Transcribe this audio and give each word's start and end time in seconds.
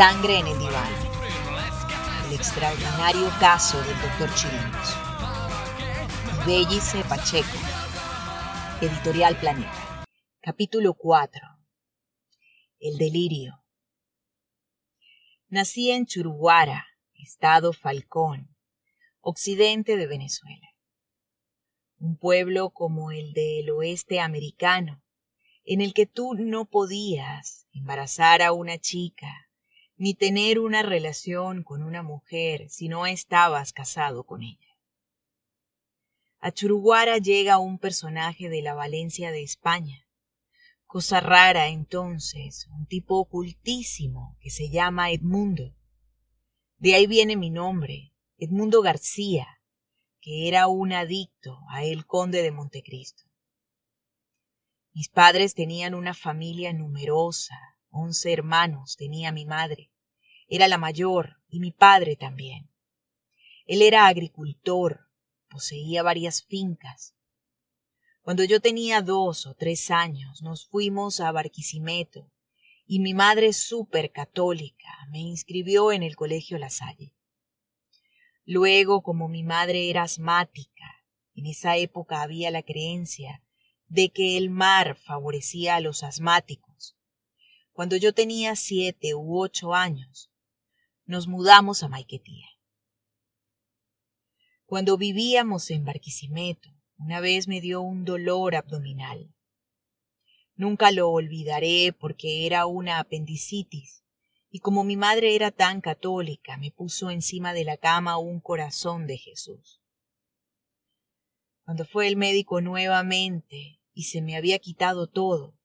Sangre 0.00 0.38
en 0.38 0.46
el 0.46 0.58
diván. 0.58 0.90
El 2.26 2.32
extraordinario 2.34 3.28
caso 3.38 3.78
del 3.82 4.00
doctor 4.00 4.34
Chirinos. 4.34 4.96
Bellice 6.46 7.04
Pacheco. 7.04 7.58
Editorial 8.80 9.38
Planeta. 9.38 10.06
Capítulo 10.40 10.94
4. 10.94 11.42
El 12.78 12.96
delirio. 12.96 13.62
Nací 15.50 15.90
en 15.90 16.06
Churuguara, 16.06 16.86
estado 17.12 17.74
Falcón, 17.74 18.56
occidente 19.20 19.98
de 19.98 20.06
Venezuela. 20.06 20.66
Un 21.98 22.16
pueblo 22.16 22.70
como 22.70 23.10
el 23.10 23.34
del 23.34 23.68
oeste 23.68 24.18
americano, 24.18 25.02
en 25.66 25.82
el 25.82 25.92
que 25.92 26.06
tú 26.06 26.32
no 26.38 26.64
podías 26.64 27.66
embarazar 27.74 28.40
a 28.40 28.52
una 28.52 28.78
chica 28.78 29.49
ni 30.00 30.14
tener 30.14 30.60
una 30.60 30.80
relación 30.80 31.62
con 31.62 31.82
una 31.82 32.02
mujer 32.02 32.70
si 32.70 32.88
no 32.88 33.04
estabas 33.04 33.74
casado 33.74 34.24
con 34.24 34.42
ella. 34.42 34.78
A 36.38 36.52
Churuguara 36.52 37.18
llega 37.18 37.58
un 37.58 37.78
personaje 37.78 38.48
de 38.48 38.62
la 38.62 38.72
Valencia 38.72 39.30
de 39.30 39.42
España, 39.42 40.08
cosa 40.86 41.20
rara 41.20 41.68
entonces, 41.68 42.66
un 42.74 42.86
tipo 42.86 43.18
ocultísimo 43.18 44.38
que 44.40 44.48
se 44.48 44.70
llama 44.70 45.10
Edmundo. 45.10 45.76
De 46.78 46.94
ahí 46.94 47.06
viene 47.06 47.36
mi 47.36 47.50
nombre, 47.50 48.14
Edmundo 48.38 48.80
García, 48.80 49.60
que 50.22 50.48
era 50.48 50.66
un 50.66 50.94
adicto 50.94 51.58
a 51.68 51.84
el 51.84 52.06
conde 52.06 52.40
de 52.40 52.52
Montecristo. 52.52 53.24
Mis 54.94 55.10
padres 55.10 55.52
tenían 55.52 55.92
una 55.92 56.14
familia 56.14 56.72
numerosa, 56.72 57.58
once 57.90 58.32
hermanos 58.32 58.96
tenía 58.96 59.32
mi 59.32 59.44
madre. 59.44 59.90
Era 60.48 60.68
la 60.68 60.78
mayor 60.78 61.40
y 61.48 61.60
mi 61.60 61.72
padre 61.72 62.16
también. 62.16 62.70
Él 63.66 63.82
era 63.82 64.06
agricultor, 64.06 65.08
poseía 65.48 66.02
varias 66.02 66.42
fincas. 66.42 67.14
Cuando 68.22 68.44
yo 68.44 68.60
tenía 68.60 69.02
dos 69.02 69.46
o 69.46 69.54
tres 69.54 69.90
años 69.90 70.42
nos 70.42 70.66
fuimos 70.66 71.20
a 71.20 71.32
Barquisimeto 71.32 72.30
y 72.86 72.98
mi 72.98 73.14
madre 73.14 73.52
súper 73.52 74.10
católica 74.10 74.88
me 75.10 75.20
inscribió 75.20 75.92
en 75.92 76.02
el 76.02 76.16
colegio 76.16 76.58
La 76.58 76.70
Salle. 76.70 77.14
Luego, 78.44 79.02
como 79.02 79.28
mi 79.28 79.44
madre 79.44 79.90
era 79.90 80.02
asmática, 80.02 81.04
en 81.34 81.46
esa 81.46 81.76
época 81.76 82.22
había 82.22 82.50
la 82.50 82.62
creencia 82.62 83.44
de 83.86 84.10
que 84.10 84.36
el 84.36 84.50
mar 84.50 84.96
favorecía 84.96 85.76
a 85.76 85.80
los 85.80 86.02
asmáticos. 86.02 86.96
Cuando 87.80 87.96
yo 87.96 88.12
tenía 88.12 88.56
siete 88.56 89.14
u 89.14 89.40
ocho 89.40 89.72
años, 89.72 90.30
nos 91.06 91.28
mudamos 91.28 91.82
a 91.82 91.88
Maiquetía. 91.88 92.46
Cuando 94.66 94.98
vivíamos 94.98 95.70
en 95.70 95.86
Barquisimeto, 95.86 96.68
una 96.98 97.20
vez 97.20 97.48
me 97.48 97.62
dio 97.62 97.80
un 97.80 98.04
dolor 98.04 98.54
abdominal. 98.54 99.34
Nunca 100.56 100.90
lo 100.90 101.08
olvidaré 101.08 101.94
porque 101.98 102.44
era 102.44 102.66
una 102.66 102.98
apendicitis, 102.98 104.04
y 104.50 104.58
como 104.58 104.84
mi 104.84 104.98
madre 104.98 105.34
era 105.34 105.50
tan 105.50 105.80
católica, 105.80 106.58
me 106.58 106.72
puso 106.72 107.10
encima 107.10 107.54
de 107.54 107.64
la 107.64 107.78
cama 107.78 108.18
un 108.18 108.40
corazón 108.40 109.06
de 109.06 109.16
Jesús. 109.16 109.80
Cuando 111.64 111.86
fue 111.86 112.08
el 112.08 112.18
médico 112.18 112.60
nuevamente 112.60 113.80
y 113.94 114.02
se 114.02 114.20
me 114.20 114.36
había 114.36 114.58
quitado 114.58 115.06
todo, 115.06 115.56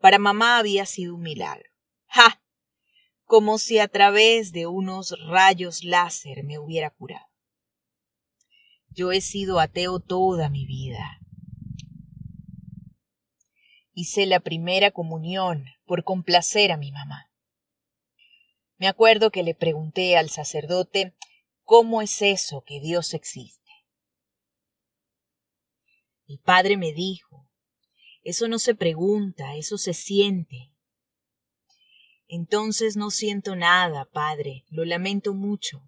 para 0.00 0.18
mamá 0.18 0.58
había 0.58 0.86
sido 0.86 1.14
un 1.14 1.22
milagro. 1.22 1.68
¡Ja! 2.06 2.40
como 3.30 3.58
si 3.58 3.78
a 3.78 3.86
través 3.86 4.50
de 4.50 4.66
unos 4.66 5.14
rayos 5.28 5.84
láser 5.84 6.42
me 6.42 6.58
hubiera 6.58 6.90
curado. 6.90 7.28
Yo 8.88 9.12
he 9.12 9.20
sido 9.20 9.60
ateo 9.60 10.00
toda 10.00 10.50
mi 10.50 10.66
vida. 10.66 11.20
Hice 13.92 14.26
la 14.26 14.40
primera 14.40 14.90
comunión 14.90 15.64
por 15.84 16.02
complacer 16.02 16.72
a 16.72 16.76
mi 16.76 16.90
mamá. 16.90 17.30
Me 18.78 18.88
acuerdo 18.88 19.30
que 19.30 19.44
le 19.44 19.54
pregunté 19.54 20.16
al 20.16 20.28
sacerdote 20.28 21.14
¿Cómo 21.62 22.02
es 22.02 22.20
eso 22.20 22.64
que 22.66 22.80
Dios 22.80 23.14
existe? 23.14 23.70
El 26.26 26.40
padre 26.40 26.76
me 26.76 26.92
dijo, 26.92 27.48
eso 28.30 28.48
no 28.48 28.58
se 28.58 28.74
pregunta, 28.74 29.56
eso 29.56 29.76
se 29.76 29.92
siente. 29.92 30.72
Entonces 32.28 32.96
no 32.96 33.10
siento 33.10 33.56
nada, 33.56 34.04
padre, 34.04 34.64
lo 34.68 34.84
lamento 34.84 35.34
mucho. 35.34 35.82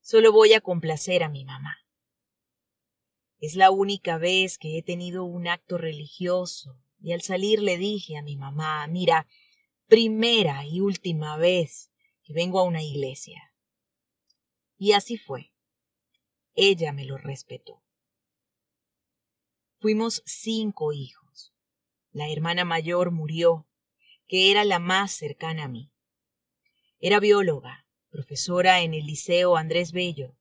Solo 0.00 0.30
voy 0.30 0.52
a 0.52 0.60
complacer 0.60 1.22
a 1.22 1.30
mi 1.30 1.46
mamá. 1.46 1.78
Es 3.40 3.54
la 3.56 3.70
única 3.70 4.18
vez 4.18 4.58
que 4.58 4.76
he 4.76 4.82
tenido 4.82 5.24
un 5.24 5.48
acto 5.48 5.78
religioso, 5.78 6.78
y 7.00 7.12
al 7.12 7.22
salir 7.22 7.62
le 7.62 7.78
dije 7.78 8.18
a 8.18 8.22
mi 8.22 8.36
mamá, 8.36 8.86
mira, 8.88 9.26
primera 9.86 10.66
y 10.66 10.80
última 10.80 11.38
vez 11.38 11.90
que 12.24 12.34
vengo 12.34 12.58
a 12.58 12.64
una 12.64 12.82
iglesia. 12.82 13.54
Y 14.76 14.92
así 14.92 15.16
fue. 15.16 15.52
Ella 16.54 16.92
me 16.92 17.04
lo 17.04 17.16
respetó. 17.16 17.82
Fuimos 19.78 20.22
cinco 20.26 20.92
hijos. 20.92 21.27
La 22.10 22.30
hermana 22.30 22.64
mayor 22.64 23.10
murió 23.10 23.66
que 24.26 24.50
era 24.50 24.64
la 24.64 24.78
más 24.78 25.12
cercana 25.12 25.64
a 25.64 25.68
mí. 25.68 25.92
Era 27.00 27.20
bióloga, 27.20 27.86
profesora 28.10 28.82
en 28.82 28.94
el 28.94 29.06
Liceo 29.06 29.56
Andrés 29.56 29.92
Bello 29.92 30.36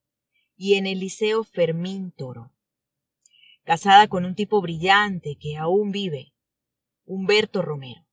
y 0.55 0.75
en 0.75 0.87
el 0.87 0.99
Liceo 0.99 1.43
Fermín 1.43 2.11
Toro. 2.11 2.51
Casada 3.63 4.07
con 4.07 4.25
un 4.25 4.35
tipo 4.35 4.61
brillante 4.61 5.37
que 5.39 5.57
aún 5.57 5.91
vive, 5.91 6.33
Humberto 7.05 7.61
Romero. 7.61 8.05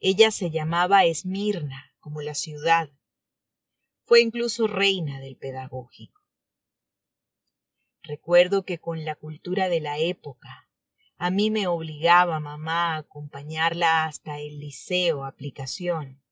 Ella 0.00 0.30
se 0.30 0.50
llamaba 0.50 1.04
Esmirna, 1.04 1.94
como 1.98 2.20
la 2.20 2.34
ciudad. 2.34 2.90
Fue 4.02 4.20
incluso 4.20 4.66
reina 4.66 5.20
del 5.20 5.36
pedagógico. 5.36 6.20
Recuerdo 8.02 8.64
que 8.64 8.78
con 8.78 9.04
la 9.04 9.14
cultura 9.14 9.68
de 9.68 9.80
la 9.80 9.98
época 9.98 10.63
a 11.16 11.30
mí 11.30 11.50
me 11.50 11.66
obligaba 11.66 12.40
mamá 12.40 12.94
a 12.94 12.98
acompañarla 12.98 14.04
hasta 14.04 14.40
el 14.40 14.58
liceo 14.58 15.24
aplicación 15.24 16.22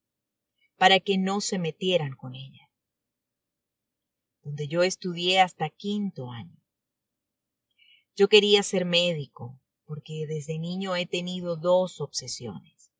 para 0.76 0.98
que 1.00 1.18
no 1.18 1.40
se 1.40 1.58
metieran 1.58 2.16
con 2.16 2.34
ella, 2.34 2.68
donde 4.42 4.66
yo 4.66 4.82
estudié 4.82 5.40
hasta 5.40 5.70
quinto 5.70 6.30
año. 6.30 6.60
Yo 8.16 8.28
quería 8.28 8.62
ser 8.62 8.84
médico 8.84 9.60
porque 9.84 10.26
desde 10.26 10.58
niño 10.58 10.96
he 10.96 11.06
tenido 11.06 11.56
dos 11.56 12.00
obsesiones, 12.00 12.92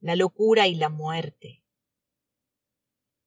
la 0.00 0.16
locura 0.16 0.68
y 0.68 0.74
la 0.74 0.88
muerte. 0.88 1.62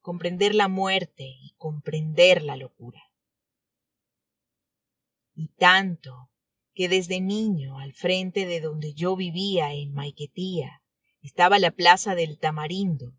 Comprender 0.02 0.56
la 0.56 0.68
muerte 0.68 1.24
y 1.24 1.54
comprender 1.58 2.42
la 2.44 2.56
locura. 2.56 3.02
Y 5.36 5.50
tanto 5.50 6.30
que 6.74 6.90
desde 6.90 7.22
niño, 7.22 7.80
al 7.80 7.94
frente 7.94 8.46
de 8.46 8.62
donde 8.62 8.94
yo 8.94 9.16
vivía 9.16 9.74
en 9.74 9.94
Maiquetía, 9.94 10.82
estaba 11.22 11.60
la 11.60 11.72
plaza 11.72 12.16
del 12.16 12.38
Tamarindo. 12.40 13.14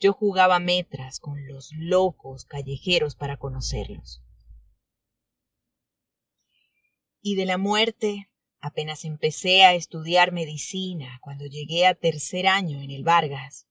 Yo 0.00 0.12
jugaba 0.12 0.58
metras 0.58 1.20
con 1.20 1.46
los 1.46 1.70
locos 1.72 2.44
callejeros 2.44 3.16
para 3.16 3.36
conocerlos. 3.36 4.22
Y 7.20 7.34
de 7.34 7.46
la 7.46 7.58
muerte, 7.58 8.30
apenas 8.60 9.04
empecé 9.04 9.64
a 9.64 9.74
estudiar 9.74 10.32
medicina, 10.32 11.18
cuando 11.20 11.46
llegué 11.46 11.86
a 11.86 11.94
tercer 11.94 12.46
año 12.46 12.80
en 12.80 12.90
el 12.90 13.02
Vargas, 13.02 13.66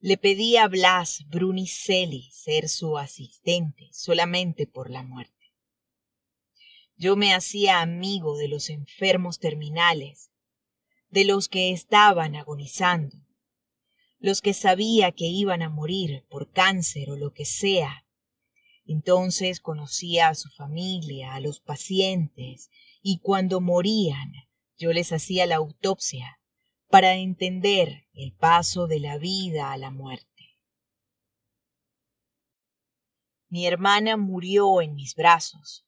le 0.00 0.16
pedí 0.16 0.56
a 0.56 0.68
Blas 0.68 1.24
Brunicelli 1.26 2.30
ser 2.30 2.68
su 2.68 2.98
asistente 2.98 3.88
solamente 3.92 4.66
por 4.68 4.90
la 4.90 5.02
muerte. 5.02 5.37
Yo 7.00 7.14
me 7.14 7.32
hacía 7.32 7.80
amigo 7.80 8.36
de 8.36 8.48
los 8.48 8.70
enfermos 8.70 9.38
terminales, 9.38 10.32
de 11.10 11.24
los 11.24 11.48
que 11.48 11.70
estaban 11.70 12.34
agonizando, 12.34 13.16
los 14.18 14.42
que 14.42 14.52
sabía 14.52 15.12
que 15.12 15.26
iban 15.26 15.62
a 15.62 15.68
morir 15.68 16.26
por 16.28 16.50
cáncer 16.50 17.10
o 17.10 17.16
lo 17.16 17.32
que 17.32 17.44
sea. 17.44 18.04
Entonces 18.84 19.60
conocía 19.60 20.26
a 20.26 20.34
su 20.34 20.50
familia, 20.50 21.34
a 21.34 21.40
los 21.40 21.60
pacientes, 21.60 22.68
y 23.00 23.20
cuando 23.20 23.60
morían 23.60 24.32
yo 24.76 24.92
les 24.92 25.12
hacía 25.12 25.46
la 25.46 25.54
autopsia 25.54 26.40
para 26.88 27.14
entender 27.14 28.08
el 28.12 28.32
paso 28.32 28.88
de 28.88 28.98
la 28.98 29.18
vida 29.18 29.70
a 29.70 29.76
la 29.76 29.92
muerte. 29.92 30.26
Mi 33.48 33.66
hermana 33.66 34.16
murió 34.16 34.82
en 34.82 34.96
mis 34.96 35.14
brazos 35.14 35.87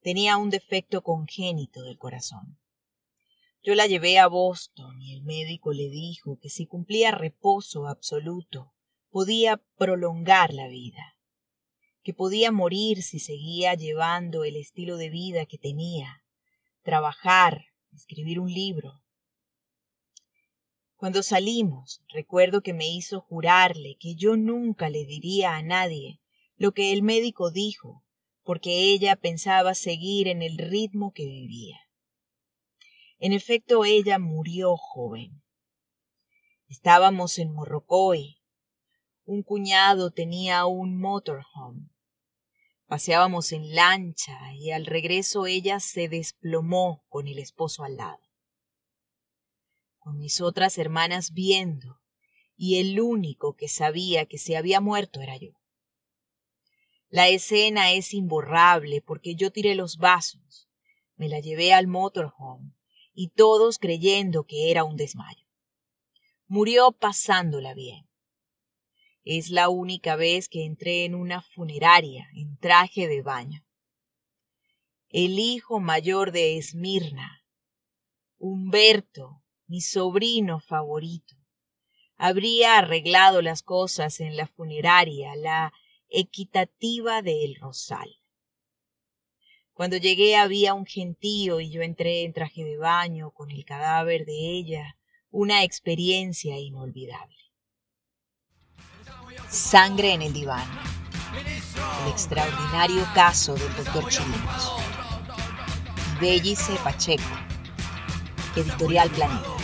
tenía 0.00 0.36
un 0.36 0.50
defecto 0.50 1.02
congénito 1.02 1.82
del 1.82 1.98
corazón. 1.98 2.58
Yo 3.62 3.74
la 3.74 3.86
llevé 3.86 4.18
a 4.18 4.28
Boston 4.28 5.00
y 5.02 5.14
el 5.14 5.24
médico 5.24 5.72
le 5.72 5.88
dijo 5.88 6.38
que 6.40 6.48
si 6.48 6.66
cumplía 6.66 7.10
reposo 7.10 7.86
absoluto 7.86 8.72
podía 9.10 9.62
prolongar 9.76 10.54
la 10.54 10.68
vida, 10.68 11.16
que 12.02 12.14
podía 12.14 12.52
morir 12.52 13.02
si 13.02 13.18
seguía 13.18 13.74
llevando 13.74 14.44
el 14.44 14.56
estilo 14.56 14.96
de 14.96 15.10
vida 15.10 15.46
que 15.46 15.58
tenía, 15.58 16.22
trabajar, 16.82 17.66
escribir 17.92 18.40
un 18.40 18.52
libro. 18.52 19.02
Cuando 20.94 21.22
salimos, 21.22 22.02
recuerdo 22.12 22.62
que 22.62 22.72
me 22.72 22.88
hizo 22.88 23.20
jurarle 23.20 23.96
que 24.00 24.14
yo 24.14 24.36
nunca 24.36 24.88
le 24.88 25.04
diría 25.04 25.56
a 25.56 25.62
nadie 25.62 26.20
lo 26.56 26.72
que 26.72 26.92
el 26.92 27.02
médico 27.02 27.50
dijo, 27.50 28.04
porque 28.48 28.94
ella 28.94 29.14
pensaba 29.14 29.74
seguir 29.74 30.26
en 30.26 30.40
el 30.40 30.56
ritmo 30.56 31.12
que 31.12 31.26
vivía. 31.26 31.76
En 33.18 33.34
efecto, 33.34 33.84
ella 33.84 34.18
murió 34.18 34.74
joven. 34.78 35.42
Estábamos 36.66 37.38
en 37.38 37.52
Morrocoy. 37.52 38.40
Un 39.26 39.42
cuñado 39.42 40.12
tenía 40.12 40.64
un 40.64 40.98
motorhome. 40.98 41.90
Paseábamos 42.86 43.52
en 43.52 43.74
lancha 43.74 44.38
y 44.54 44.70
al 44.70 44.86
regreso 44.86 45.44
ella 45.44 45.78
se 45.78 46.08
desplomó 46.08 47.04
con 47.10 47.28
el 47.28 47.38
esposo 47.40 47.84
al 47.84 47.98
lado. 47.98 48.22
Con 49.98 50.16
mis 50.16 50.40
otras 50.40 50.78
hermanas 50.78 51.34
viendo, 51.34 52.00
y 52.56 52.80
el 52.80 52.98
único 52.98 53.56
que 53.56 53.68
sabía 53.68 54.24
que 54.24 54.38
se 54.38 54.56
había 54.56 54.80
muerto 54.80 55.20
era 55.20 55.36
yo. 55.36 55.50
La 57.10 57.28
escena 57.28 57.92
es 57.92 58.12
imborrable 58.12 59.00
porque 59.00 59.34
yo 59.34 59.50
tiré 59.50 59.74
los 59.74 59.96
vasos, 59.96 60.68
me 61.16 61.28
la 61.28 61.40
llevé 61.40 61.72
al 61.72 61.86
motorhome 61.86 62.74
y 63.14 63.28
todos 63.30 63.78
creyendo 63.78 64.44
que 64.44 64.70
era 64.70 64.84
un 64.84 64.96
desmayo. 64.96 65.46
Murió 66.46 66.92
pasándola 66.92 67.74
bien. 67.74 68.08
Es 69.24 69.50
la 69.50 69.70
única 69.70 70.16
vez 70.16 70.48
que 70.48 70.64
entré 70.64 71.04
en 71.04 71.14
una 71.14 71.42
funeraria 71.42 72.28
en 72.34 72.58
traje 72.58 73.08
de 73.08 73.22
baño. 73.22 73.66
El 75.08 75.38
hijo 75.38 75.80
mayor 75.80 76.32
de 76.32 76.58
Esmirna, 76.58 77.42
Humberto, 78.36 79.42
mi 79.66 79.80
sobrino 79.80 80.60
favorito, 80.60 81.34
habría 82.16 82.78
arreglado 82.78 83.40
las 83.42 83.62
cosas 83.62 84.20
en 84.20 84.36
la 84.36 84.46
funeraria, 84.46 85.34
la 85.36 85.72
equitativa 86.10 87.22
de 87.22 87.44
El 87.44 87.56
Rosal. 87.56 88.16
Cuando 89.72 89.96
llegué 89.96 90.36
había 90.36 90.74
un 90.74 90.86
gentío 90.86 91.60
y 91.60 91.70
yo 91.70 91.82
entré 91.82 92.24
en 92.24 92.32
traje 92.32 92.64
de 92.64 92.78
baño 92.78 93.30
con 93.30 93.50
el 93.50 93.64
cadáver 93.64 94.26
de 94.26 94.58
ella, 94.58 94.96
una 95.30 95.62
experiencia 95.62 96.58
inolvidable. 96.58 97.36
Sangre 99.48 100.12
en 100.14 100.22
el 100.22 100.32
diván. 100.32 100.68
El 102.04 102.10
extraordinario 102.10 103.06
caso 103.14 103.54
del 103.54 103.72
doctor 103.76 104.08
Chilinos. 104.08 104.72
Bellice 106.20 106.74
Pacheco. 106.82 107.22
Editorial 108.56 109.08
Planeta. 109.10 109.57